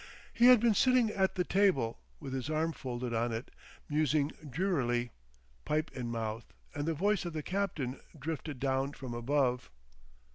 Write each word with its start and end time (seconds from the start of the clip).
He 0.33 0.47
had 0.47 0.59
been 0.59 0.73
sitting 0.73 1.11
at 1.11 1.35
the 1.35 1.43
table 1.43 1.99
with 2.19 2.33
his 2.33 2.49
arms 2.49 2.75
folded 2.75 3.13
on 3.13 3.31
it, 3.31 3.51
musing 3.87 4.31
drearily, 4.49 5.11
pipe 5.63 5.91
in 5.93 6.09
mouth, 6.09 6.51
and 6.73 6.87
the 6.87 6.95
voice 6.95 7.23
of 7.23 7.33
the 7.33 7.43
captain 7.43 7.99
drifted 8.19 8.59
down 8.59 8.93
from 8.93 9.13
above. 9.13 9.69